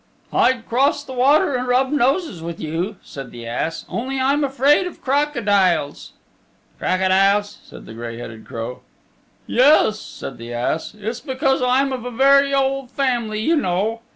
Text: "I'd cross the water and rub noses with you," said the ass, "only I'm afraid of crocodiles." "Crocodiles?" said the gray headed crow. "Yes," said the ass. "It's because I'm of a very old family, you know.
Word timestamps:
"I'd 0.33 0.67
cross 0.67 1.03
the 1.03 1.13
water 1.13 1.53
and 1.53 1.67
rub 1.67 1.91
noses 1.91 2.41
with 2.41 2.59
you," 2.59 2.95
said 3.03 3.29
the 3.29 3.45
ass, 3.45 3.85
"only 3.87 4.19
I'm 4.19 4.43
afraid 4.43 4.87
of 4.87 4.99
crocodiles." 4.99 6.13
"Crocodiles?" 6.79 7.59
said 7.63 7.85
the 7.85 7.93
gray 7.93 8.17
headed 8.17 8.47
crow. 8.47 8.81
"Yes," 9.45 9.99
said 9.99 10.39
the 10.39 10.55
ass. 10.55 10.95
"It's 10.99 11.19
because 11.19 11.61
I'm 11.61 11.93
of 11.93 12.03
a 12.03 12.09
very 12.09 12.51
old 12.51 12.89
family, 12.89 13.41
you 13.41 13.55
know. 13.55 14.01